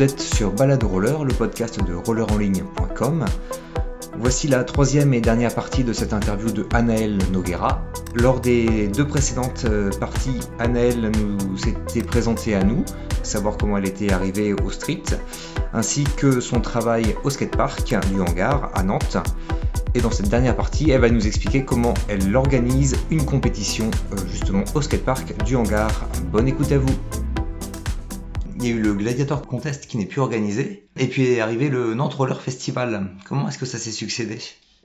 [0.00, 3.26] Vous êtes sur Balade Roller, le podcast de rollerenligne.com.
[4.18, 7.82] Voici la troisième et dernière partie de cette interview de Anaël Noguera.
[8.14, 12.82] Lors des deux précédentes euh, parties, Anaël nous s'était présentée à nous,
[13.22, 15.02] savoir comment elle était arrivée au street,
[15.74, 19.18] ainsi que son travail au skatepark du hangar à Nantes.
[19.92, 24.16] Et dans cette dernière partie, elle va nous expliquer comment elle organise une compétition euh,
[24.26, 25.90] justement au skatepark du hangar.
[26.32, 26.96] Bonne écoute à vous
[28.60, 31.70] il y a eu le Gladiator Contest qui n'est plus organisé, et puis est arrivé
[31.70, 33.06] le Nantes Roller Festival.
[33.26, 34.38] Comment est-ce que ça s'est succédé?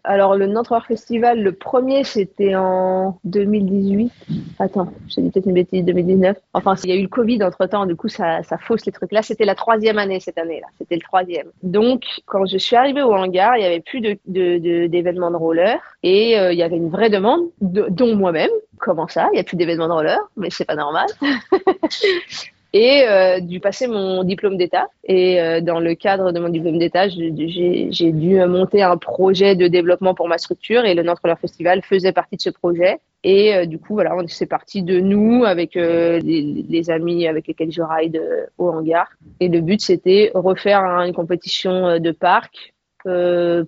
[0.06, 4.14] Alors, le Nantes Roller Festival, le premier, c'était en 2018.
[4.60, 6.38] Attends, j'ai dit peut-être une bêtise, 2019.
[6.54, 9.12] Enfin, il y a eu le Covid entre temps, du coup, ça, fausse les trucs.
[9.12, 10.68] Là, c'était la troisième année cette année-là.
[10.78, 11.48] C'était le troisième.
[11.64, 16.40] Donc, quand je suis arrivée au hangar, il n'y avait plus d'événements de, roller et
[16.40, 18.52] euh, il y avait une vraie demande, dont moi-même.
[18.78, 19.28] Comment ça?
[19.34, 21.08] Il n'y a plus d'événements de roller, mais c'est pas normal.
[22.76, 24.88] et euh, dû passer mon diplôme d'État.
[25.06, 29.68] Et euh, dans le cadre de mon diplôme d'État, j'ai dû monter un projet de
[29.68, 33.00] développement pour ma structure et le Nantes Roller Festival faisait partie de ce projet.
[33.26, 37.72] Et euh, du coup, voilà, c'est parti de nous avec euh, les, amis avec lesquels
[37.72, 39.08] je ride euh, au hangar.
[39.40, 42.74] Et le but, c'était refaire une compétition de parc,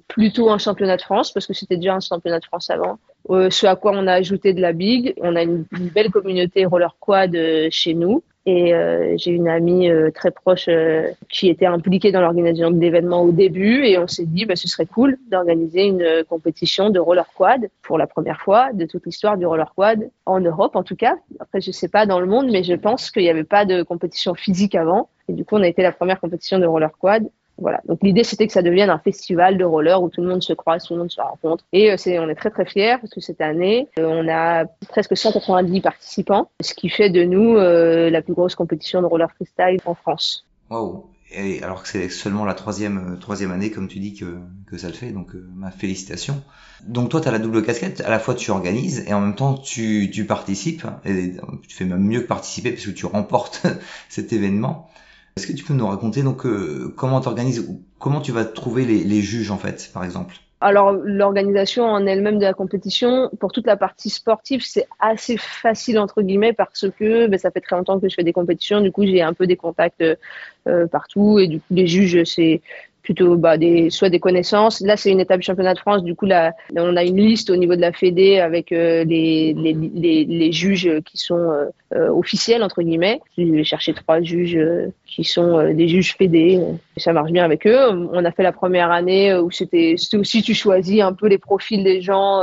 [0.07, 2.99] plutôt un championnat de France, parce que c'était déjà un championnat de France avant.
[3.29, 5.13] ce à quoi on a ajouté de la big.
[5.21, 7.35] On a une belle communauté roller quad
[7.71, 8.23] chez nous.
[8.49, 12.79] Et euh, j'ai une amie euh, très proche euh, qui était impliquée dans l'organisation de
[12.79, 13.83] l'événement au début.
[13.83, 17.97] Et on s'est dit, bah, ce serait cool d'organiser une compétition de roller quad pour
[17.97, 21.17] la première fois de toute l'histoire du roller quad en Europe, en tout cas.
[21.41, 23.83] Après, je sais pas dans le monde, mais je pense qu'il n'y avait pas de
[23.83, 25.09] compétition physique avant.
[25.27, 27.27] Et du coup, on a été la première compétition de roller quad.
[27.57, 27.81] Voilà.
[27.87, 30.53] Donc l'idée c'était que ça devienne un festival de roller où tout le monde se
[30.53, 31.63] croise, tout le monde se rencontre.
[31.73, 34.65] Et euh, c'est, on est très très fiers parce que cette année euh, on a
[34.87, 39.29] presque 190 participants, ce qui fait de nous euh, la plus grosse compétition de roller
[39.31, 40.45] freestyle en France.
[40.69, 44.77] Waouh et alors que c'est seulement la troisième troisième année, comme tu dis, que, que
[44.77, 46.41] ça le fait, donc ma félicitation.
[46.85, 49.35] Donc toi, tu as la double casquette, à la fois tu organises et en même
[49.35, 51.33] temps tu, tu participes, et
[51.67, 53.67] tu fais même mieux que participer parce que tu remportes
[54.09, 54.89] cet événement.
[55.37, 58.85] Est-ce que tu peux nous raconter donc euh, comment tu organises, comment tu vas trouver
[58.85, 60.35] les, juges en fait, par exemple?
[60.61, 65.99] Alors, l'organisation en elle-même de la compétition, pour toute la partie sportive, c'est assez facile,
[65.99, 68.81] entre guillemets, parce que ben, ça fait très longtemps que je fais des compétitions.
[68.81, 71.37] Du coup, j'ai un peu des contacts euh, partout.
[71.37, 72.61] Et du coup, les juges, c'est
[73.07, 74.81] plutôt bah, des, soit des connaissances.
[74.81, 76.03] Là, c'est une étape championnat de France.
[76.03, 79.53] Du coup, là, on a une liste au niveau de la Fédé avec euh, les,
[79.53, 83.21] les, les, les, juges qui sont euh, euh, officiels, entre guillemets.
[83.37, 84.59] Je vais chercher trois juges
[85.05, 86.59] qui sont des juges Fédé.
[86.97, 88.09] Ça marche bien avec eux.
[88.11, 91.85] On a fait la première année où c'était aussi, tu choisis un peu les profils
[91.85, 92.41] des gens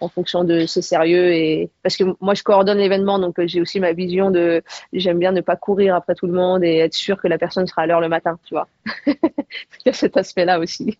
[0.00, 3.60] en fonction de c'est sérieux et parce que moi je coordonne l'événement donc euh, j'ai
[3.60, 4.62] aussi ma vision de
[4.92, 7.66] j'aime bien ne pas courir après tout le monde et être sûr que la personne
[7.66, 8.68] sera à l'heure le matin tu vois.
[9.06, 10.96] Il y a cet aspect là aussi.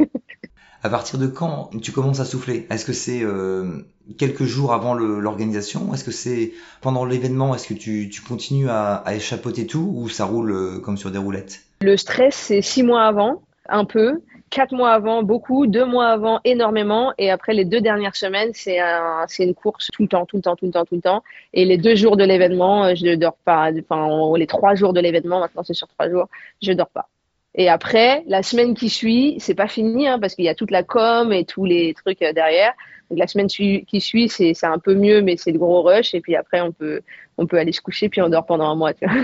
[0.83, 2.66] À partir de quand tu commences à souffler?
[2.71, 3.84] Est-ce que c'est euh,
[4.16, 5.93] quelques jours avant l'organisation?
[5.93, 7.55] Est-ce que c'est pendant l'événement?
[7.55, 11.10] Est-ce que tu, tu continues à, à, échappoter tout ou ça roule euh, comme sur
[11.10, 11.60] des roulettes?
[11.83, 16.41] Le stress, c'est six mois avant, un peu quatre mois avant, beaucoup, deux mois avant,
[16.44, 17.12] énormément.
[17.19, 20.43] Et après, les deux dernières semaines, c'est un, une course tout le temps, tout le
[20.43, 21.22] temps, tout le temps, tout le temps.
[21.55, 23.71] Et les deux jours de l'événement, euh, je ne dors pas.
[23.89, 26.28] Enfin, les trois jours de l'événement, maintenant c'est sur trois jours,
[26.60, 27.09] je dors pas.
[27.55, 30.71] Et après, la semaine qui suit, c'est pas fini, hein, parce qu'il y a toute
[30.71, 32.72] la com et tous les trucs euh, derrière.
[33.09, 36.15] Donc, la semaine qui suit, c'est, un peu mieux, mais c'est le gros rush.
[36.15, 37.00] Et puis après, on peut,
[37.39, 38.94] on peut aller se coucher, puis on dort pendant un mois.
[38.94, 39.15] Tu vois.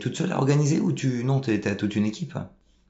[0.00, 2.34] toute seule à organiser ou tu non, t'as toute une équipe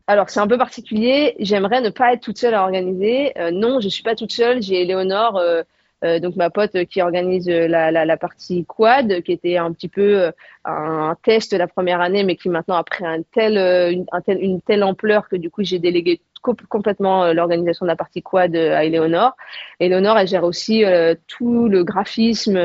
[0.07, 1.37] alors, c'est un peu particulier.
[1.39, 3.33] J'aimerais ne pas être toute seule à organiser.
[3.39, 4.61] Euh, non, je suis pas toute seule.
[4.61, 5.63] J'ai Léonore, euh,
[6.05, 10.33] euh, donc ma pote qui organise la, partie quad, qui était un petit peu
[10.65, 15.49] un test la première année, mais qui maintenant a pris une telle ampleur que du
[15.49, 19.37] coup, j'ai délégué complètement l'organisation de la partie quad à Eleonore.
[19.79, 20.85] Eleonore, elle gère aussi
[21.29, 22.59] tout le graphisme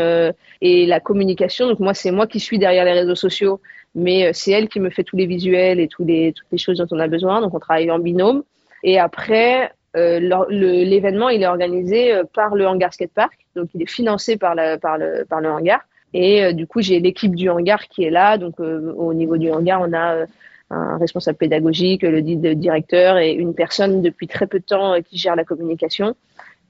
[0.62, 1.68] et la communication.
[1.68, 3.60] Donc moi, c'est moi qui suis derrière les réseaux sociaux
[3.96, 6.58] mais euh, c'est elle qui me fait tous les visuels et tous les, toutes les
[6.58, 7.42] choses dont on a besoin.
[7.42, 8.44] Donc, on travaille en binôme.
[8.84, 10.20] Et après, euh,
[10.50, 13.34] l'événement, il est organisé euh, par le hangar skatepark.
[13.56, 15.82] Donc, il est financé par, par, le, par le hangar.
[16.14, 18.38] Et euh, du coup, j'ai l'équipe du hangar qui est là.
[18.38, 20.26] Donc, au niveau du hangar, on a
[20.72, 25.36] un responsable pédagogique, le directeur et une personne depuis très peu de temps qui gère
[25.36, 26.16] la communication.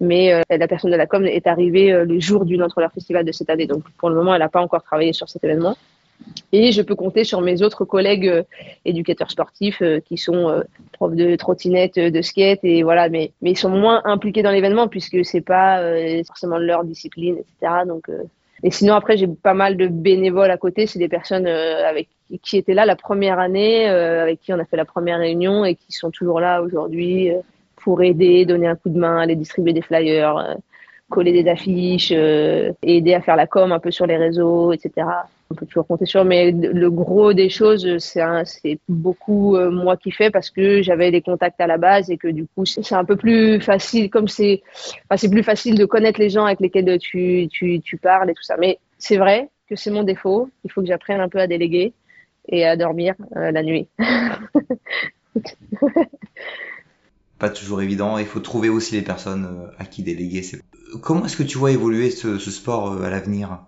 [0.02, 3.50] Mais la personne de la com est arrivée le jour du Notre Festival de cette
[3.50, 3.68] année.
[3.68, 5.78] Donc, pour le moment, elle n'a pas encore travaillé sur cet événement.
[6.52, 8.44] Et je peux compter sur mes autres collègues euh,
[8.86, 10.62] éducateurs sportifs euh, qui sont euh,
[10.94, 14.88] profs de trottinette, de skate, et voilà, mais, mais ils sont moins impliqués dans l'événement
[14.88, 15.82] puisque c'est pas
[16.26, 17.84] forcément leur discipline, etc.
[17.86, 18.10] Donc,
[18.64, 20.88] et sinon, après, j'ai pas mal de bénévoles à côté.
[20.88, 22.08] C'est des personnes avec
[22.42, 25.76] qui étaient là la première année, avec qui on a fait la première réunion et
[25.76, 27.32] qui sont toujours là aujourd'hui
[27.76, 30.56] pour aider, donner un coup de main, aller distribuer des flyers,
[31.10, 35.06] coller des affiches, aider à faire la com un peu sur les réseaux, etc
[35.50, 40.12] on peut toujours compter sur, mais le gros des choses, c'est beaucoup euh, moi qui
[40.12, 43.06] fais parce que j'avais les contacts à la base et que du coup, c'est un
[43.06, 44.64] peu plus facile, comme c'est
[45.06, 48.56] enfin, c'est plus facile de connaître les gens avec lesquels tu parles et tout ça.
[48.58, 50.50] Mais c'est vrai que c'est mon défaut.
[50.64, 51.94] Il faut que j'apprenne un peu à déléguer
[52.50, 53.88] et à dormir euh, la nuit.
[57.40, 58.18] Pas toujours évident.
[58.18, 60.44] Il faut trouver aussi les personnes euh, à qui déléguer.
[61.02, 63.60] Comment est-ce que tu vois évoluer ce, sport à l'avenir?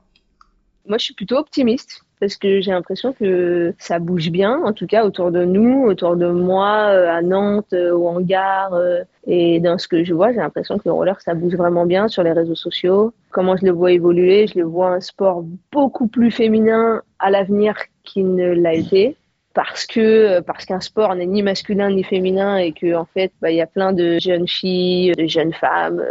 [0.88, 4.88] Moi, je suis plutôt optimiste parce que j'ai l'impression que ça bouge bien, en tout
[4.88, 8.74] cas autour de nous, autour de moi, euh, à Nantes, euh, au hangar.
[8.74, 11.86] Euh, et dans ce que je vois, j'ai l'impression que le roller, ça bouge vraiment
[11.86, 13.14] bien sur les réseaux sociaux.
[13.30, 14.48] Comment je le vois évoluer?
[14.48, 19.16] Je le vois un sport beaucoup plus féminin à l'avenir qu'il ne l'a été.
[19.58, 23.50] Parce que parce qu'un sport n'est ni masculin ni féminin et que en fait bah,
[23.50, 26.04] il y a plein de jeunes filles, de jeunes femmes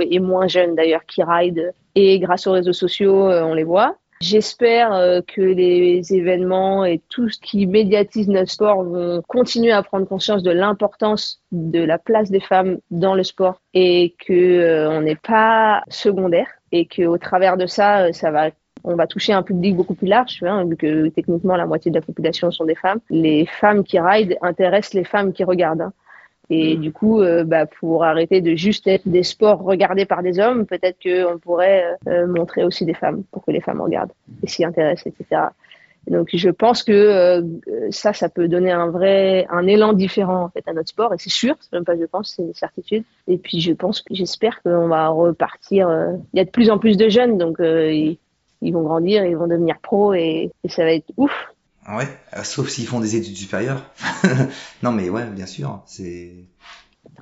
[0.00, 3.98] et moins jeunes d'ailleurs qui ride et grâce aux réseaux sociaux on les voit.
[4.20, 9.82] J'espère euh, que les événements et tout ce qui médiatise notre sport vont continuer à
[9.82, 14.90] prendre conscience de l'importance de la place des femmes dans le sport et que euh,
[14.90, 18.50] on n'est pas secondaire et que au travers de ça, euh, ça va
[18.86, 21.96] on va toucher un public beaucoup plus large, hein, vu que techniquement la moitié de
[21.96, 23.00] la population sont des femmes.
[23.10, 25.82] Les femmes qui ride intéressent les femmes qui regardent.
[25.82, 25.92] Hein.
[26.48, 26.80] Et mm.
[26.80, 30.66] du coup, euh, bah, pour arrêter de juste être des sports regardés par des hommes,
[30.66, 34.12] peut-être qu'on pourrait euh, montrer aussi des femmes pour que les femmes regardent
[34.42, 35.42] et s'y intéressent, etc.
[36.06, 37.42] donc, je pense que euh,
[37.90, 41.12] ça, ça peut donner un vrai, un élan différent en fait à notre sport.
[41.12, 43.02] Et c'est sûr, c'est même pas je pense, c'est une certitude.
[43.26, 45.90] Et puis, je pense, j'espère qu'on va repartir.
[46.32, 47.58] Il y a de plus en plus de jeunes, donc
[48.62, 51.32] ils, vont grandir, ils vont devenir pros et, et ça va être ouf.
[51.88, 53.82] Ouais, euh, sauf s'ils font des études supérieures.
[54.82, 56.32] non, mais ouais, bien sûr, c'est.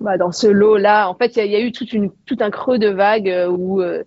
[0.01, 2.79] Bah, dans ce lot-là, en fait, il y, a eu toute une, tout un creux
[2.79, 4.05] de vague euh, où euh,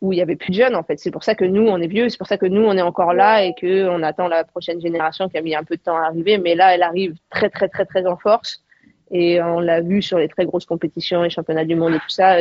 [0.00, 0.76] où il y avait plus de jeunes.
[0.76, 2.62] En fait, c'est pour ça que nous, on est vieux, c'est pour ça que nous,
[2.62, 5.64] on est encore là et que on attend la prochaine génération qui a mis un
[5.64, 6.38] peu de temps à arriver.
[6.38, 8.62] Mais là, elle arrive très, très, très, très en force.
[9.10, 12.10] Et on l'a vu sur les très grosses compétitions, les championnats du monde et tout
[12.10, 12.36] ça.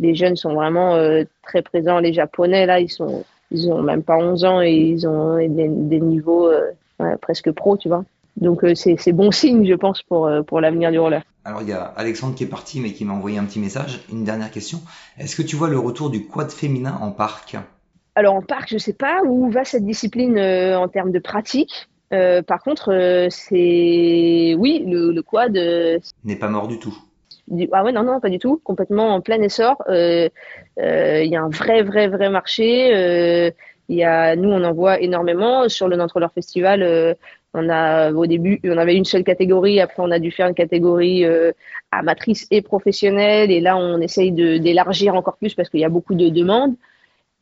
[0.00, 0.96] Les jeunes sont vraiment
[1.42, 1.98] très présents.
[1.98, 5.68] Les Japonais, là, ils sont, ils ont même pas 11 ans et ils ont des,
[5.68, 6.50] des niveaux
[7.20, 8.04] presque pro, tu vois.
[8.36, 11.22] Donc euh, c'est bon signe, je pense, pour, euh, pour l'avenir du roller.
[11.44, 14.00] Alors il y a Alexandre qui est parti, mais qui m'a envoyé un petit message.
[14.12, 14.80] Une dernière question.
[15.18, 17.56] Est-ce que tu vois le retour du quad féminin en parc?
[18.16, 21.88] Alors en parc, je sais pas où va cette discipline euh, en termes de pratique.
[22.10, 25.52] par contre, c'est oui, le, quad
[26.24, 26.96] n'est pas mort du tout.
[27.72, 28.60] Ah ouais, non, non, pas du tout.
[28.64, 29.82] Complètement en plein essor.
[29.88, 30.30] Il
[30.78, 33.52] y a un vrai, vrai, vrai marché.
[33.88, 35.68] Il y a, nous, on en voit énormément.
[35.68, 37.14] Sur le Nantes Festival, euh,
[37.52, 39.80] on a au début, on avait une seule catégorie.
[39.80, 41.52] Après, on a dû faire une catégorie euh,
[41.90, 43.50] amatrice et professionnelle.
[43.50, 46.74] Et là, on essaye d'élargir encore plus parce qu'il y a beaucoup de demandes.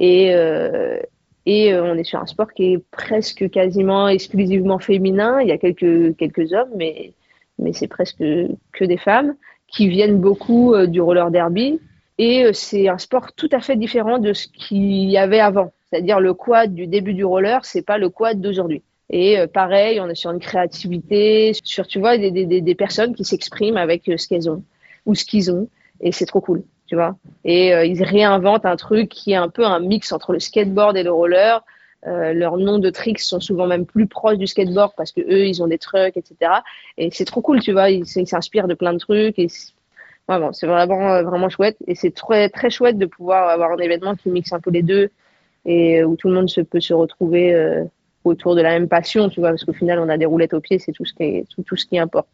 [0.00, 0.98] Et, euh,
[1.46, 5.40] et on est sur un sport qui est presque quasiment exclusivement féminin.
[5.40, 7.12] Il y a quelques, quelques hommes, mais,
[7.58, 9.36] mais c'est presque que des femmes
[9.72, 11.80] qui viennent beaucoup du roller derby.
[12.18, 15.72] Et c'est un sport tout à fait différent de ce qu'il y avait avant.
[15.92, 18.82] C'est-à-dire le quad du début du roller, c'est pas le quad d'aujourd'hui.
[19.10, 23.14] Et euh, pareil, on est sur une créativité, sur tu vois des, des, des personnes
[23.14, 24.64] qui s'expriment avec euh, ce qu'elles ont
[25.04, 25.68] ou ce qu'ils ont,
[26.00, 27.16] et c'est trop cool, tu vois.
[27.44, 30.96] Et euh, ils réinventent un truc qui est un peu un mix entre le skateboard
[30.96, 31.62] et le roller.
[32.04, 35.62] Leurs noms de tricks sont souvent même plus proches du skateboard parce que eux, ils
[35.62, 36.50] ont des trucs, etc.
[36.98, 37.90] Et c'est trop cool, tu vois.
[37.90, 41.76] Ils s'inspirent de plein de trucs et c'est vraiment vraiment chouette.
[41.86, 44.82] Et c'est très très chouette de pouvoir avoir un événement qui mixe un peu les
[44.82, 45.10] deux
[45.64, 47.84] et euh, où tout le monde se, peut se retrouver euh,
[48.24, 50.60] autour de la même passion, tu vois, parce qu'au final, on a des roulettes aux
[50.60, 52.28] pieds, c'est tout ce qui tout, tout ce qui importe.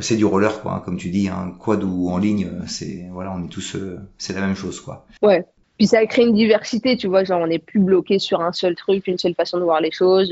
[0.00, 3.32] C'est du roller, quoi, hein, comme tu dis, hein, quad ou en ligne, c'est voilà,
[3.32, 5.06] on est tous, euh, c'est la même chose, quoi.
[5.22, 5.44] Ouais.
[5.80, 8.74] Puis ça crée une diversité, tu vois, genre on n'est plus bloqué sur un seul
[8.74, 10.30] truc, une seule façon de voir les choses.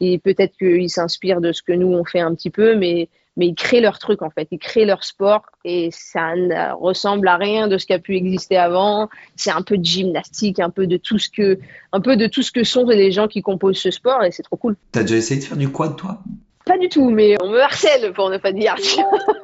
[0.00, 3.46] Et peut-être qu'ils s'inspirent de ce que nous on fait un petit peu, mais mais
[3.46, 7.36] ils créent leur truc en fait, ils créent leur sport et ça ne ressemble à
[7.36, 9.08] rien de ce qui a pu exister avant.
[9.36, 11.60] C'est un peu de gymnastique, un peu de tout ce que,
[11.92, 14.42] un peu de tout ce que sont les gens qui composent ce sport et c'est
[14.42, 14.74] trop cool.
[14.90, 16.18] T'as déjà essayé de faire du quad toi?
[16.66, 18.74] Pas du tout, mais on me harcèle pour ne pas dire.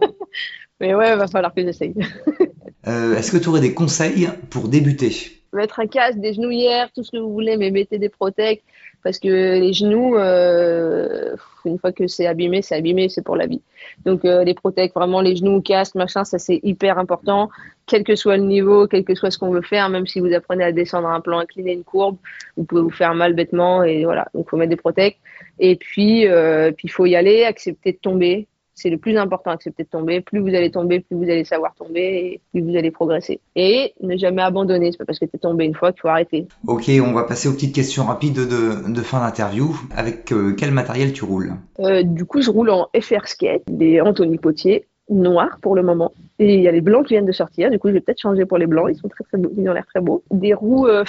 [0.81, 1.95] mais ouais, il va falloir que j'essaye.
[2.89, 5.36] Euh, est-ce que tu aurais des conseils pour débuter?
[5.53, 8.63] Mettre un casque, des genouillères, tout ce que vous voulez, mais mettez des protèques
[9.07, 13.47] parce que les genoux, euh, une fois que c'est abîmé, c'est abîmé, c'est pour la
[13.47, 13.63] vie.
[14.05, 17.49] Donc euh, les protèques, vraiment les genoux, casque, machin, ça c'est hyper important,
[17.87, 20.33] quel que soit le niveau, quel que soit ce qu'on veut faire, même si vous
[20.33, 22.17] apprenez à descendre un plan incliné, une courbe,
[22.57, 24.27] vous pouvez vous faire mal bêtement et voilà.
[24.35, 25.21] Donc faut mettre des protèques.
[25.61, 29.51] Et puis, euh, puis il faut y aller, accepter de tomber, c'est le plus important,
[29.51, 30.21] accepter de tomber.
[30.21, 33.41] Plus vous allez tomber, plus vous allez savoir tomber et plus vous allez progresser.
[33.57, 34.93] Et ne jamais abandonner.
[34.93, 36.47] C'est pas parce que tu es tombé une fois qu'il faut arrêter.
[36.67, 39.75] Ok, on va passer aux petites questions rapides de, fin d'interview.
[39.97, 41.55] Avec euh, quel matériel tu roules?
[41.81, 46.13] Euh, Du coup, je roule en FR Skate, des Anthony Potier noirs pour le moment.
[46.39, 47.71] Et il y a les blancs qui viennent de sortir.
[47.71, 48.89] Du coup, je vais peut-être changer pour les blancs.
[48.91, 49.51] Ils sont très très beaux.
[49.57, 50.23] Ils ont l'air très beaux.
[50.31, 51.05] Des roues euh,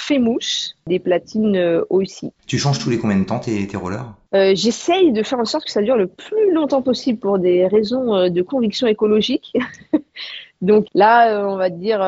[0.87, 2.31] des platines euh, aussi.
[2.45, 4.13] Tu changes tous les combien de temps tes, tes rollers?
[4.33, 7.67] Euh, J'essaye de faire en sorte que ça dure le plus longtemps possible pour des
[7.67, 9.53] raisons euh, de conviction écologique.
[10.61, 11.99] Donc là, on va dire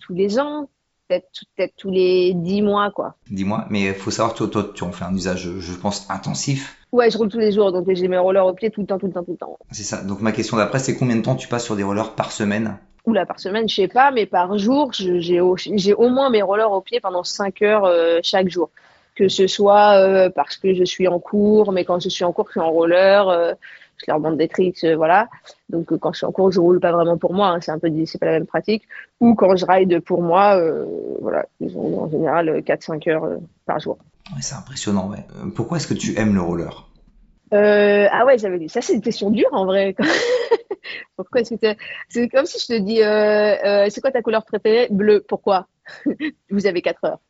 [0.00, 0.68] tous les ans,
[1.18, 3.14] peut-être tous les 10 mois, quoi.
[3.30, 6.08] 10 mois, mais il faut savoir, toi, toi, tu en fais un usage, je pense,
[6.10, 6.76] intensif.
[6.92, 8.98] Ouais, je roule tous les jours, donc j'ai mes rollers au pied tout le temps,
[8.98, 9.58] tout le temps, tout le temps.
[9.70, 10.02] C'est ça.
[10.02, 12.78] Donc ma question d'après, c'est combien de temps tu passes sur des rollers par semaine?
[13.06, 15.56] Oula, par semaine, je sais pas, mais par jour, j'ai au,
[15.96, 18.70] au, moins mes rollers au pied pendant 5 heures euh, chaque jour.
[19.14, 22.32] Que ce soit euh, parce que je suis en cours, mais quand je suis en
[22.32, 23.28] cours, je suis en roller.
[23.28, 23.54] Euh,
[24.00, 25.28] je leur montre des tricks, euh, voilà.
[25.68, 27.70] Donc euh, quand je suis en cours, je roule pas vraiment pour moi, hein, c'est
[27.70, 28.84] un peu c'est pas la même pratique.
[29.20, 30.86] Ou quand je ride pour moi, euh,
[31.20, 33.28] voilà, ils ont en général 4-5 heures
[33.66, 33.98] par jour.
[34.40, 35.24] c'est impressionnant, ouais.
[35.54, 36.86] Pourquoi est-ce que tu aimes le roller?
[37.52, 39.94] Ah ouais, j'avais dit ça, c'est une question dure en vrai.
[41.16, 41.76] Pourquoi est-ce que
[42.08, 43.00] c'est comme si je te dis,
[43.90, 44.88] c'est quoi ta couleur préférée?
[44.90, 45.24] Bleu.
[45.28, 45.66] Pourquoi?
[46.50, 47.20] Vous avez 4 heures.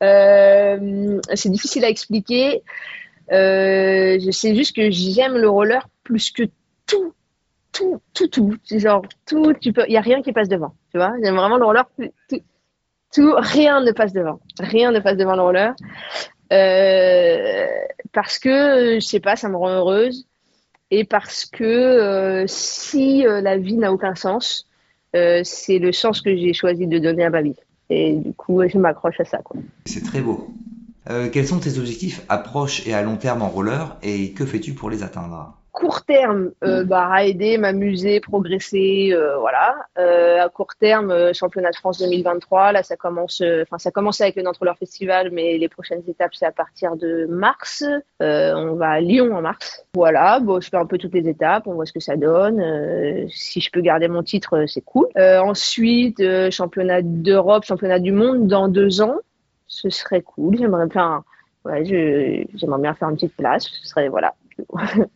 [1.34, 2.62] c'est difficile à expliquer.
[3.32, 6.44] Euh, sais juste que j'aime le roller plus que
[6.86, 7.12] tout,
[7.72, 8.56] tout, tout, tout.
[8.70, 10.74] Genre, tout, il n'y a rien qui passe devant.
[10.90, 11.88] Tu vois, j'aime vraiment le roller.
[13.12, 14.40] Tout, rien ne passe devant.
[14.58, 15.74] Rien ne passe devant le roller.
[16.52, 17.66] Euh,
[18.12, 20.26] parce que, je sais pas, ça me rend heureuse.
[20.90, 24.66] Et parce que euh, si la vie n'a aucun sens,
[25.12, 27.56] c'est le sens que j'ai choisi de donner à ma vie.
[27.90, 29.40] Et du coup, je m'accroche à ça.
[29.84, 30.48] C'est très beau.
[31.10, 34.46] Euh, quels sont tes objectifs à proche et à long terme en roller et que
[34.46, 35.54] fais-tu pour les atteindre?
[35.72, 39.76] Court terme, euh, bah, aider, m'amuser, progresser, euh, voilà.
[39.98, 44.36] Euh, à court terme, championnat de France 2023, là ça commence, enfin ça commence avec
[44.36, 47.84] le Nantes Festival, mais les prochaines étapes c'est à partir de mars.
[48.20, 49.84] on va à Lyon en mars.
[49.94, 53.28] Voilà, bon, je fais un peu toutes les étapes, on voit ce que ça donne.
[53.30, 55.06] si je peux garder mon titre, c'est cool.
[55.16, 59.16] ensuite, championnat d'Europe, championnat du monde dans deux ans
[59.70, 60.58] ce serait cool.
[60.58, 61.24] J'aimerais bien,
[61.64, 61.84] ouais,
[62.54, 63.64] j'aimerais bien faire une petite place.
[63.64, 64.34] Ce serait, voilà.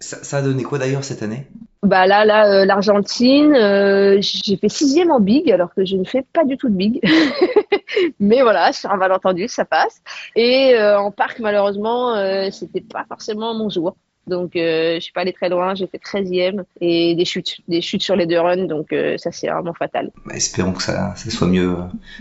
[0.00, 1.46] ça, a donné quoi d'ailleurs cette année?
[1.82, 6.04] Bah là, là, euh, l'Argentine, euh, j'ai fait sixième en big, alors que je ne
[6.04, 7.00] fais pas du tout de big.
[8.20, 10.00] Mais voilà, sur un malentendu, ça passe.
[10.36, 12.14] Et euh, en parc, malheureusement,
[12.50, 13.96] c'était pas forcément mon jour.
[14.26, 15.74] Donc, je suis pas allée très loin.
[15.74, 18.66] J'ai fait 13e et des chutes, des chutes sur les deux runs.
[18.66, 20.12] Donc, ça, c'est vraiment fatal.
[20.26, 21.76] Bah, espérons que ça, ça, soit mieux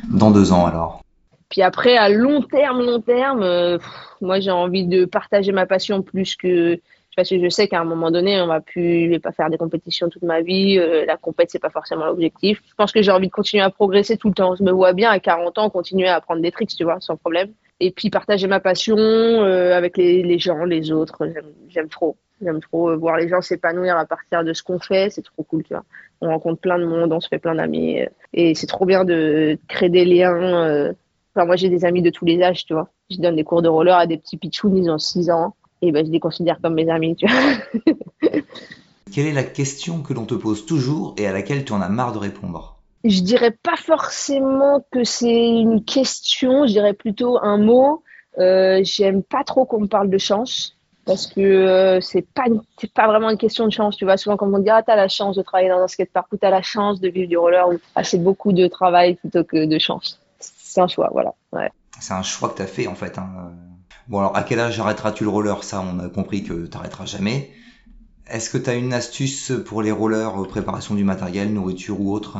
[0.09, 1.03] dans deux ans alors.
[1.49, 3.77] Puis après, à long terme, long terme, euh,
[4.21, 6.79] moi j'ai envie de partager ma passion plus que
[7.19, 9.49] parce que je sais qu'à un moment donné, on va plus, je vais pas faire
[9.49, 10.79] des compétitions toute ma vie.
[10.79, 12.61] Euh, la compète, c'est pas forcément l'objectif.
[12.65, 14.55] Je pense que j'ai envie de continuer à progresser tout le temps.
[14.55, 17.17] Je me vois bien à 40 ans continuer à apprendre des tricks, tu vois, sans
[17.17, 17.51] problème.
[17.81, 21.27] Et puis partager ma passion euh, avec les, les, gens, les autres.
[21.67, 22.15] J'aime trop.
[22.41, 25.09] J'aime trop voir les gens s'épanouir à partir de ce qu'on fait.
[25.09, 25.83] C'est trop cool, tu vois.
[26.21, 27.99] On rencontre plein de monde, on se fait plein d'amis.
[28.31, 30.93] Et c'est trop bien de créer des liens
[31.45, 32.89] moi, j'ai des amis de tous les âges, tu vois.
[33.09, 35.91] Je donne des cours de roller à des petits pitchouns, ils ont 6 ans, et
[35.91, 38.31] ben, je les considère comme mes amis, tu vois.
[39.13, 41.89] Quelle est la question que l'on te pose toujours et à laquelle tu en as
[41.89, 42.77] marre de répondre?
[43.03, 48.03] Je dirais pas forcément que c'est une question, je dirais plutôt un mot.
[48.37, 52.43] Euh, J'aime pas trop qu'on me parle de chance parce que euh, c'est pas
[52.77, 54.95] c'est pas vraiment une question de chance tu vois souvent quand on dit ah t'as
[54.95, 57.67] la chance de travailler dans un skatepark ou t'as la chance de vivre du roller
[57.67, 60.19] ou ah, c'est beaucoup de travail plutôt que de chance
[60.69, 61.33] c'est un choix, voilà.
[61.99, 63.17] C'est un choix que tu as fait en fait.
[63.17, 63.53] Hein.
[64.07, 65.63] Bon alors à quel âge arrêteras-tu le roller?
[65.63, 67.49] Ça on a compris que tu n'arrêteras jamais.
[68.29, 72.13] Est-ce que tu as une astuce pour les rollers, euh, préparation du matériel, nourriture ou
[72.13, 72.37] autre?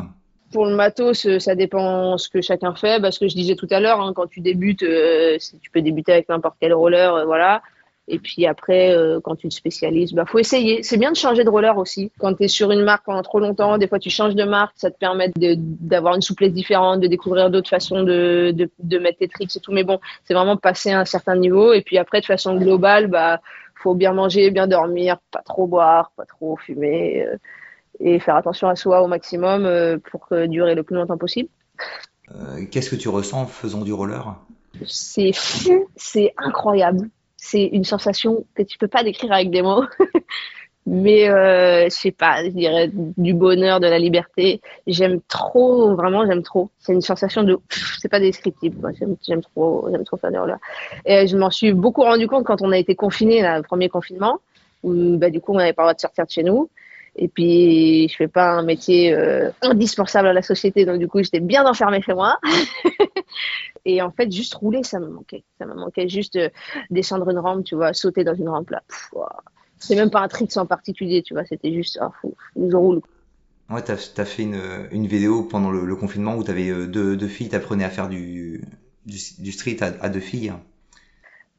[0.53, 3.01] Pour le matos, euh, ça dépend ce que chacun fait.
[3.01, 6.13] Parce que je disais tout à l'heure, hein, quand tu débutes, euh, tu peux débuter
[6.13, 7.63] avec n'importe quel roller, voilà.
[8.12, 10.82] Et puis après, euh, quand tu te spécialises, bah faut essayer.
[10.82, 12.12] C'est bien de changer de roller aussi.
[12.18, 14.74] Quand tu es sur une marque pendant trop longtemps, des fois tu changes de marque,
[14.78, 19.20] ça te permet d'avoir une souplesse différente, de découvrir d'autres façons de, de, de, mettre
[19.20, 19.72] tes tricks et tout.
[19.72, 21.72] Mais bon, c'est vraiment passer à un certain niveau.
[21.72, 23.42] Et puis après, de façon globale, bah
[23.75, 27.38] faut bien manger, bien dormir, pas trop boire, pas trop fumer euh,
[28.00, 31.50] et faire attention à soi au maximum euh, pour durer le plus longtemps possible.
[32.72, 34.36] Qu'est-ce que tu ressens en faisant du roller?
[34.86, 37.10] C'est fou, c'est incroyable.
[37.41, 39.84] C'est une sensation que tu peux pas décrire avec des mots.
[40.86, 44.60] mais euh, je sais pas, je dirais du bonheur, de la liberté.
[44.88, 46.69] J'aime trop, vraiment, j'aime trop.
[46.79, 47.58] C'est une sensation de,
[48.00, 48.77] c'est pas descriptible.
[49.25, 50.60] J'aime trop, trop faire des rollers.
[51.05, 54.39] Et je m'en suis beaucoup rendu compte quand on a été confiné, le premier confinement,
[54.84, 56.69] où bah, du coup on n'avait pas le droit de sortir de chez nous.
[57.15, 61.22] Et puis, je fais pas un métier euh, indispensable à la société, donc du coup,
[61.22, 62.39] j'étais bien enfermée chez moi.
[63.89, 65.43] et en fait, juste rouler, ça me manquait.
[65.58, 66.39] Ça me manquait juste
[66.89, 68.84] descendre une rampe, tu vois, sauter dans une rampe là.
[69.77, 73.01] C'est même pas un trick en particulier, tu vois, c'était juste, oh, fou, je roule.
[73.69, 74.60] Ouais, t'as as fait une,
[74.91, 78.63] une, vidéo pendant le, confinement où t'avais euh, deux, deux filles, t'apprenais à faire du,
[79.05, 80.53] du, street à, deux filles.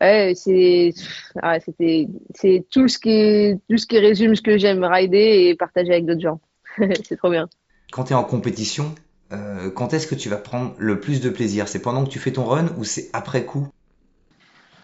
[0.00, 0.92] Ouais, c'est
[1.40, 5.54] ah, c'était c'est tout ce qui tout ce qui résume ce que j'aime rider et
[5.54, 6.40] partager avec d'autres gens.
[7.04, 7.48] c'est trop bien.
[7.92, 8.94] Quand tu es en compétition,
[9.32, 11.68] euh, quand est-ce que tu vas prendre le plus de plaisir?
[11.68, 13.68] C'est pendant que tu fais ton run ou c'est après coup?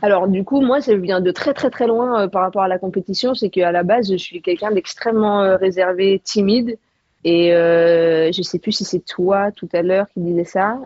[0.03, 2.69] Alors du coup, moi, ça vient de très très très loin euh, par rapport à
[2.69, 3.35] la compétition.
[3.35, 6.79] C'est qu'à la base, je suis quelqu'un d'extrêmement euh, réservé, timide.
[7.25, 10.79] Et je sais plus si c'est toi tout à l'heure qui disais ça.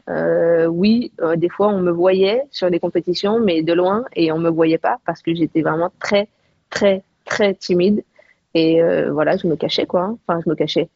[0.71, 4.49] Oui, des fois, on me voyait sur des compétitions, mais de loin, et on me
[4.49, 6.29] voyait pas parce que j'étais vraiment très
[6.71, 8.05] très très timide.
[8.55, 10.05] Et voilà, je me cachais quoi.
[10.05, 10.19] Hein.
[10.27, 10.89] Enfin, je me cachais.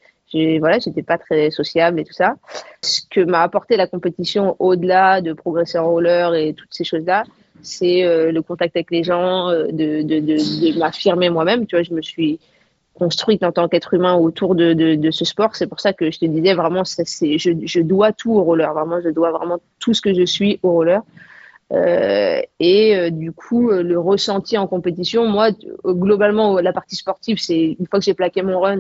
[0.59, 2.35] Voilà, j'étais pas très sociable et tout ça.
[2.83, 7.25] Ce que m'a apporté la compétition, au-delà de progresser en roller et toutes ces choses-là,
[7.63, 11.67] c'est euh, le contact avec les gens, euh, de, de, m'affirmer moi-même.
[11.67, 12.41] Tu vois, je me suis
[12.95, 15.57] construite en tant qu'être humain autour de, de, ce sport.
[15.57, 18.73] C'est pour ça que je te disais vraiment, ça, je, je, dois tout au roller.
[18.73, 21.03] Vraiment, je dois vraiment tout ce que je suis au roller.
[21.73, 25.51] Euh, et euh, du coup, le ressenti en compétition, moi,
[25.85, 28.79] globalement, la partie sportive, c'est une fois que j'ai plaqué mon run,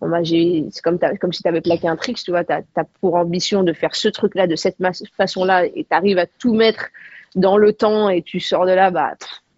[0.00, 0.98] bon, bah, c'est comme,
[1.32, 4.08] si tu avais plaqué un trick, tu vois, tu as, pour ambition de faire ce
[4.08, 4.76] truc-là de cette
[5.16, 6.88] façon-là et tu arrives à tout mettre
[7.34, 9.14] dans le temps et tu sors de là, bah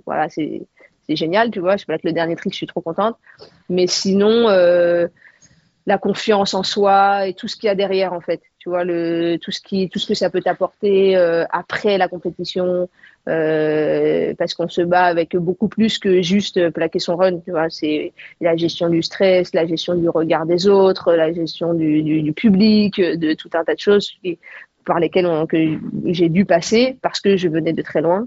[0.06, 0.62] voilà, c'est
[1.08, 1.76] génial, tu vois.
[1.76, 3.16] Je que le dernier trick, je suis trop contente.
[3.68, 5.08] Mais sinon, euh,
[5.86, 8.40] la confiance en soi et tout ce qu'il y a derrière, en fait.
[8.66, 12.88] Le, tout, ce qui, tout ce que ça peut t'apporter euh, après la compétition,
[13.28, 17.38] euh, parce qu'on se bat avec beaucoup plus que juste plaquer son run.
[17.40, 21.74] Tu vois, c'est la gestion du stress, la gestion du regard des autres, la gestion
[21.74, 24.12] du, du, public, de tout un tas de choses
[24.86, 25.28] par lesquels
[26.06, 28.26] j'ai dû passer parce que je venais de très loin.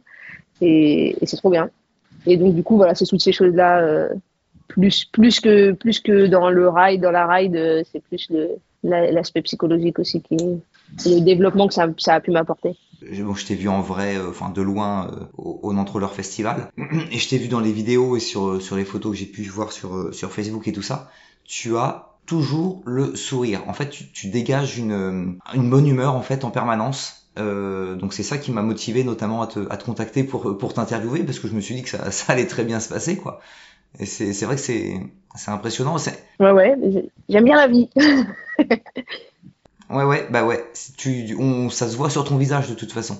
[0.62, 1.70] Et, c'est trop bien.
[2.26, 3.82] Et donc, du coup, voilà, c'est toutes ces choses-là.
[3.82, 4.10] Euh,
[4.68, 8.30] plus, plus, que, plus que dans le ride, dans la ride, euh, c'est plus
[8.84, 10.38] l'aspect psychologique aussi qui
[11.06, 12.76] le développement que ça, a pu m'apporter.
[13.22, 16.70] Bon, je t'ai vu en vrai, euh, enfin de loin, au, au Nantroleur Festival,
[17.12, 19.44] et je t'ai vu dans les vidéos et sur, sur les photos que j'ai pu
[19.44, 21.10] voir sur, sur Facebook et tout ça.
[21.46, 23.64] Tu as toujours le sourire.
[23.68, 27.28] En fait, tu, dégages une, une, bonne humeur en fait en permanence.
[27.40, 30.74] Euh, donc c'est ça qui m'a motivé notamment à te, à te, contacter pour, pour
[30.74, 33.18] t'interviewer parce que je me suis dit que ça, ça allait très bien se passer
[33.18, 33.40] quoi.
[33.98, 35.02] Et c'est vrai que c'est
[35.48, 35.98] impressionnant.
[36.40, 36.76] Ouais ouais,
[37.28, 37.90] j'aime bien la vie.
[39.90, 40.64] ouais ouais bah ouais,
[40.98, 43.20] tu, on, ça se voit sur ton visage de toute façon.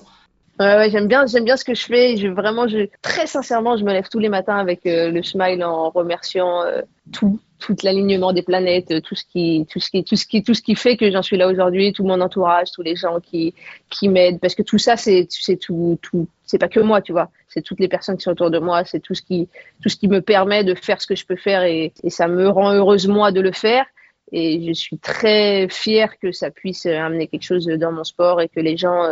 [0.60, 2.18] Ouais, ouais j'aime bien, j'aime bien ce que je fais.
[2.18, 5.64] Je, vraiment, je, très sincèrement, je me lève tous les matins avec euh, le smile
[5.64, 6.82] en remerciant euh,
[7.14, 10.52] tout, tout l'alignement des planètes, tout ce qui, tout ce qui, tout ce qui, tout
[10.52, 13.54] ce qui fait que j'en suis là aujourd'hui, tout mon entourage, tous les gens qui,
[13.88, 17.12] qui m'aident, parce que tout ça, c'est, c'est tout, tout, c'est pas que moi, tu
[17.12, 19.48] vois, c'est toutes les personnes qui sont autour de moi, c'est tout ce qui,
[19.82, 22.28] tout ce qui me permet de faire ce que je peux faire et, et ça
[22.28, 23.86] me rend heureuse moi de le faire.
[24.32, 28.48] Et je suis très fière que ça puisse amener quelque chose dans mon sport et
[28.48, 29.02] que les gens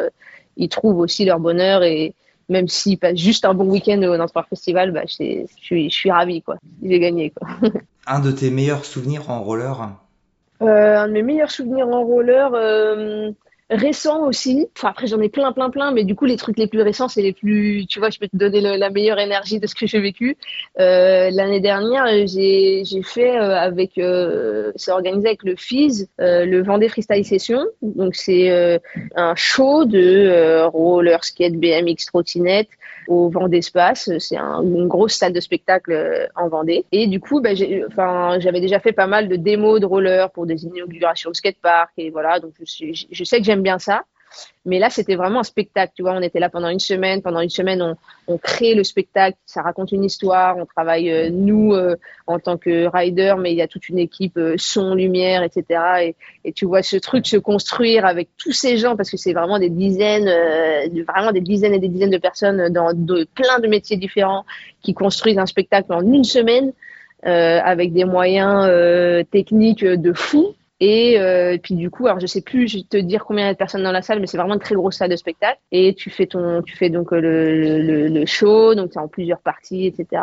[0.59, 2.15] y trouvent aussi leur bonheur et,
[2.49, 6.11] même si pas juste un bon week-end au Nantes Festival, bah, je, suis, je suis
[6.11, 6.57] ravie, quoi.
[6.83, 7.49] J'ai gagné, quoi.
[8.07, 9.91] un de tes meilleurs souvenirs en roller?
[10.63, 13.31] Euh, Un de mes meilleurs souvenirs en roller, euh,
[13.71, 14.67] récents aussi.
[14.77, 17.09] Enfin, après, j'en ai plein, plein, plein, mais du coup, les trucs les plus récents,
[17.09, 17.87] c'est les plus.
[17.89, 20.37] Tu vois, je peux te donner la meilleure énergie de ce que j'ai vécu.
[20.79, 23.99] Euh, L'année dernière, j'ai fait euh, avec.
[23.99, 27.65] Euh, c'est organisé avec le FIS, euh, le Vendée Freestyle Session.
[27.83, 28.79] Donc, c'est euh,
[29.15, 32.69] un show de roller, skate, BMX, trottinette
[33.09, 34.11] au Vendée Espace.
[34.19, 36.85] C'est un, une grosse salle de spectacle en Vendée.
[36.93, 40.65] Et du coup, bah, j'avais déjà fait pas mal de démos de roller pour des
[40.65, 41.91] inaugurations de skatepark.
[41.97, 44.05] Et voilà, donc je sais que j'aime bien ça.
[44.69, 45.93] Mais là, c'était vraiment un spectacle.
[45.97, 47.23] Tu vois, on était là pendant une semaine.
[47.23, 49.39] Pendant une semaine, on, crée le spectacle.
[49.47, 50.59] Ça raconte une histoire.
[50.59, 53.99] On travaille, euh, nous, euh, en tant que rider, mais il y a toute une
[53.99, 56.15] équipe euh, son, lumière, etc.
[56.45, 59.59] Et, tu vois ce truc se construire avec tous ces gens, parce que c'est vraiment
[59.59, 60.31] des dizaines,
[61.07, 62.89] vraiment des dizaines et des dizaines de personnes dans
[63.35, 64.45] plein de métiers différents
[64.83, 66.73] qui construisent un spectacle en une semaine
[67.23, 68.67] avec des moyens
[69.31, 73.45] techniques de fou Et, euh, puis du coup, alors je sais plus, te dire combien
[73.45, 75.11] il y a de personnes dans la salle, mais c'est vraiment une très grosse salle
[75.11, 75.59] de spectacle.
[75.73, 79.41] Et tu fais ton, tu fais donc le, le, le show, donc c'est en plusieurs
[79.41, 80.23] parties, etc.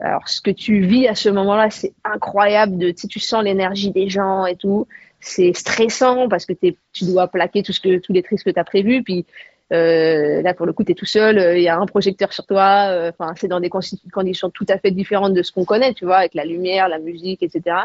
[0.00, 2.76] Alors ce que tu vis à ce moment-là, c'est incroyable.
[2.76, 4.86] De, tu, tu sens l'énergie des gens et tout.
[5.20, 8.60] C'est stressant parce que tu dois plaquer tout ce que, tous les tristes que tu
[8.60, 9.02] as prévus.
[9.02, 9.26] Puis
[9.72, 12.46] euh, là, pour le coup, tu es tout seul, il y a un projecteur sur
[12.46, 12.88] toi.
[12.90, 13.80] euh, c'est dans des con-
[14.12, 16.98] conditions tout à fait différentes de ce qu'on connaît, tu vois, avec la lumière, la
[16.98, 17.76] musique, etc.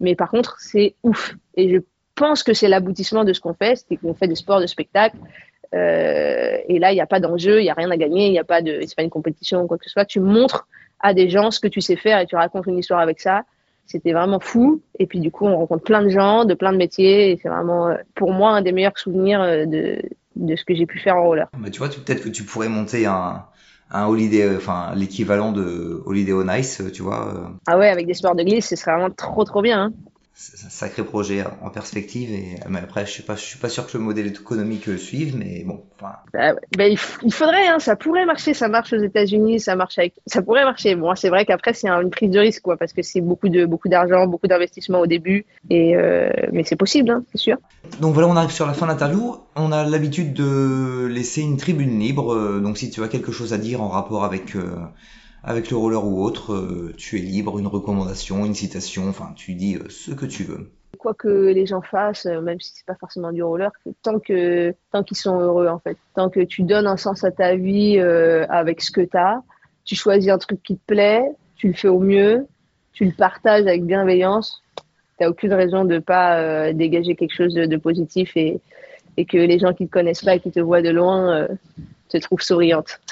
[0.00, 1.34] Mais par contre, c'est ouf.
[1.56, 1.78] Et je
[2.14, 5.16] pense que c'est l'aboutissement de ce qu'on fait, c'est qu'on fait des sports de spectacle.
[5.74, 8.32] Euh, et là, il n'y a pas d'enjeu, il n'y a rien à gagner, il
[8.32, 10.04] n'y a pas de, c'est pas une compétition ou quoi que ce soit.
[10.04, 10.66] Tu montres
[11.00, 13.44] à des gens ce que tu sais faire et tu racontes une histoire avec ça.
[13.86, 14.82] C'était vraiment fou.
[14.98, 17.32] Et puis du coup, on rencontre plein de gens, de plein de métiers.
[17.32, 20.02] Et c'est vraiment, euh, pour moi, un des meilleurs souvenirs euh, de,
[20.36, 21.48] de ce que j'ai pu faire en roller.
[21.58, 23.46] Bah, tu vois, peut-être que tu pourrais monter un,
[23.90, 27.34] un holiday, enfin l'équivalent de Holiday on Ice, tu vois.
[27.34, 29.84] euh, Ah ouais, avec des sports de glisse, ce serait vraiment trop trop bien.
[29.84, 29.92] hein.
[30.34, 32.30] C'est un sacré projet en perspective.
[32.32, 34.96] Et mais après, je suis pas, je suis pas sûr que le modèle économique euh,
[34.96, 36.54] suive, mais bon, enfin, Bah.
[36.76, 40.40] Bah, il, faudrait, hein, ça pourrait marcher, ça marche aux États-Unis, ça marche avec, ça
[40.42, 40.94] pourrait marcher.
[40.96, 43.48] Bon, c'est vrai qu'après c'est un- une prise de risque, quoi, parce que c'est beaucoup
[43.48, 47.58] de beaucoup d'argent, beaucoup d'investissement au début, et euh, mais c'est possible, hein, c'est sûr.
[48.00, 49.36] Donc voilà, on arrive sur la fin de l'interview.
[49.54, 52.32] On a l'habitude de laisser une tribune libre.
[52.34, 54.76] euh, donc si tu as quelque chose à dire en rapport avec euh,
[55.44, 57.58] avec le roller ou autre, euh, tu es libre.
[57.58, 60.70] Une recommandation, une citation, enfin tu dis euh, ce que tu veux.
[60.98, 63.70] Quoi que les gens fassent, euh, même si c'est pas forcément du roller,
[64.02, 64.74] tant qu'ils
[65.12, 68.90] sont heureux en fait, tant que tu donnes un sens à ta vie avec ce
[68.90, 69.42] que tu as,
[69.84, 71.24] tu choisis un truc qui te plaît,
[71.56, 72.46] tu le fais au mieux,
[72.92, 74.62] tu le partages avec bienveillance,
[75.18, 78.60] t'as aucune raison de pas dégager quelque chose de, positif et,
[79.16, 81.48] que les gens qui te connaissent pas et qui te voient de loin
[82.12, 83.00] te trouvent souriante.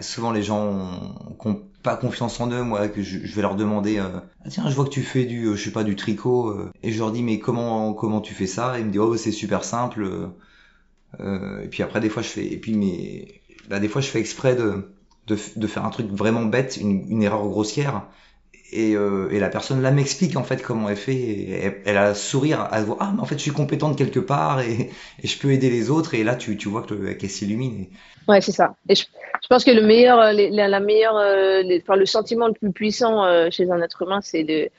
[0.00, 2.62] souvent les gens ont, ont pas confiance en eux.
[2.62, 4.08] Moi, que je, vais leur demander, euh,
[4.44, 6.92] ah, tiens, je vois que tu fais du, euh, je pas, du tricot, euh, et
[6.92, 8.76] je leur dis, mais comment comment tu fais ça?
[8.76, 10.30] Et ils me disent, oh, c'est super simple.
[11.20, 13.42] et puis après, des fois, je fais, et puis mais,
[13.80, 14.92] des fois, je fais exprès de
[15.26, 18.06] de, faire un truc vraiment bête, une erreur grossière.
[18.72, 21.82] Et, euh, et la personne là m'explique en fait comment elle fait.
[21.84, 24.60] Elle, a le sourire, elle voit ah mais en fait je suis compétente quelque part
[24.60, 24.90] et,
[25.22, 26.14] je peux aider les autres.
[26.14, 27.86] Et là tu, tu vois que le- qu'elle s'illumine.
[28.26, 28.74] Ouais, c'est ça.
[28.88, 29.04] Et je,
[29.42, 33.50] je pense que le meilleur, euh, la, meilleure, euh, enfin, le sentiment le plus puissant
[33.50, 34.70] chez un être humain, c'est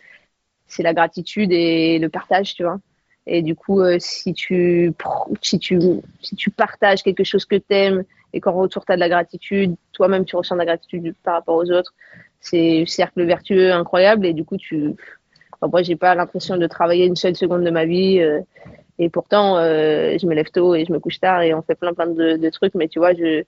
[0.79, 2.79] la gratitude et le partage, tu vois.
[3.25, 4.93] Et du coup, si tu,
[5.41, 5.79] si tu,
[6.21, 10.25] si tu partages quelque chose que t'aimes et qu'en retour t'as de la gratitude, toi-même
[10.25, 11.93] tu ressens de la gratitude par rapport aux autres,
[12.39, 14.25] c'est cercle vertueux incroyable.
[14.25, 14.95] Et du coup, tu,
[15.61, 18.19] moi, j'ai pas l'impression de travailler une seule seconde de ma vie.
[18.19, 18.41] euh,
[18.99, 21.75] et pourtant, euh, je me lève tôt et je me couche tard et on fait
[21.75, 22.73] plein plein de, trucs.
[22.75, 23.43] Mais tu vois, je,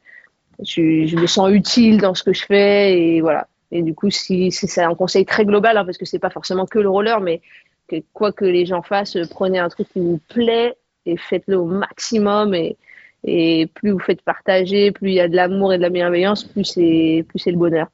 [0.63, 3.47] je, me sens utile dans ce que je fais et voilà.
[3.71, 6.65] Et du coup, si, c'est un conseil très global, hein, parce que c'est pas forcément
[6.65, 7.41] que le roller, mais
[7.87, 10.75] que quoi que les gens fassent, prenez un truc qui vous plaît
[11.05, 12.53] et faites-le au maximum.
[12.53, 12.77] Et,
[13.23, 16.43] et plus vous faites partager, plus il y a de l'amour et de la bienveillance,
[16.43, 17.87] plus c'est plus c'est le bonheur.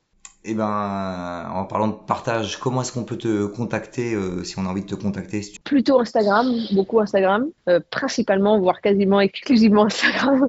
[0.47, 4.65] Eh ben, en parlant de partage, comment est-ce qu'on peut te contacter euh, si on
[4.65, 9.19] a envie de te contacter si tu- Plutôt Instagram, beaucoup Instagram, euh, principalement, voire quasiment
[9.21, 10.47] exclusivement Instagram.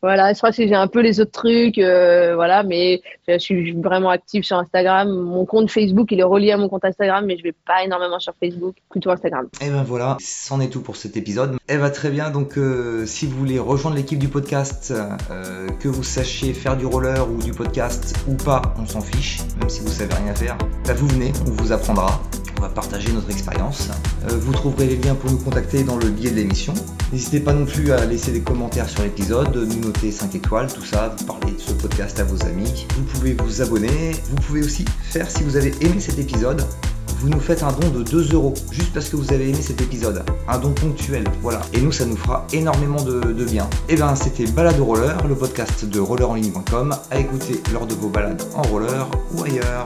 [0.00, 3.72] voilà, je crois que j'ai un peu les autres trucs, euh, voilà, mais je suis
[3.72, 5.08] vraiment active sur Instagram.
[5.10, 8.20] Mon compte Facebook, il est relié à mon compte Instagram, mais je vais pas énormément
[8.20, 9.48] sur Facebook, plutôt Instagram.
[9.60, 11.56] Eh ben voilà, c'en est tout pour cet épisode.
[11.68, 12.58] Eh ben très bien, donc
[13.06, 14.92] si vous voulez rejoindre l'équipe du podcast,
[15.80, 19.68] que vous sachiez faire du roller ou du podcast ou pas, on s'en fiche, même
[19.68, 22.20] si vous savez rien faire, bah vous venez, on vous apprendra.
[22.58, 23.88] On va partager notre expérience.
[24.30, 26.74] Euh, vous trouverez les liens pour nous contacter dans le billet de l'émission.
[27.12, 30.84] N'hésitez pas non plus à laisser des commentaires sur l'épisode, nous noter 5 étoiles, tout
[30.84, 32.86] ça, vous parler de ce podcast à vos amis.
[32.96, 34.12] Vous pouvez vous abonner.
[34.30, 36.64] Vous pouvez aussi faire, si vous avez aimé cet épisode,
[37.18, 39.80] vous nous faites un don de 2 euros, juste parce que vous avez aimé cet
[39.80, 40.24] épisode.
[40.48, 41.60] Un don ponctuel, voilà.
[41.72, 43.68] Et nous, ça nous fera énormément de, bien.
[43.88, 48.08] Et ben, c'était Balade au roller, le podcast de rollerenligne.com, à écouter lors de vos
[48.08, 49.84] balades en roller ou ailleurs.